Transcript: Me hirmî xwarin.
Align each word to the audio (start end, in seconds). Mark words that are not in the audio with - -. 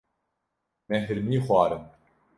Me 0.87 0.97
hirmî 1.07 1.39
xwarin. 1.45 1.83